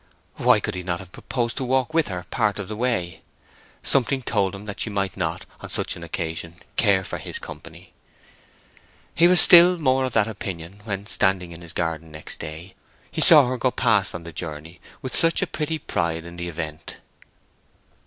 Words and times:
Why 0.37 0.59
could 0.59 0.73
he 0.73 0.81
not 0.81 0.97
have 0.99 1.11
proposed 1.11 1.57
to 1.57 1.63
walk 1.63 1.93
with 1.93 2.07
her 2.07 2.25
part 2.31 2.57
of 2.57 2.67
the 2.67 2.75
way? 2.75 3.21
Something 3.83 4.23
told 4.23 4.55
him 4.55 4.65
that 4.65 4.79
she 4.79 4.89
might 4.89 5.15
not, 5.15 5.45
on 5.59 5.69
such 5.69 5.95
an 5.95 6.03
occasion, 6.03 6.55
care 6.75 7.03
for 7.03 7.19
his 7.19 7.37
company. 7.37 7.93
He 9.13 9.27
was 9.27 9.39
still 9.39 9.77
more 9.77 10.03
of 10.05 10.13
that 10.13 10.27
opinion 10.27 10.81
when, 10.85 11.05
standing 11.05 11.51
in 11.51 11.61
his 11.61 11.71
garden 11.73 12.11
next 12.11 12.39
day, 12.39 12.73
he 13.11 13.21
saw 13.21 13.47
her 13.47 13.57
go 13.59 13.69
past 13.69 14.15
on 14.15 14.23
the 14.23 14.33
journey 14.33 14.81
with 15.03 15.15
such 15.15 15.43
a 15.43 15.45
pretty 15.45 15.77
pride 15.77 16.25
in 16.25 16.35
the 16.35 16.49
event. 16.49 16.97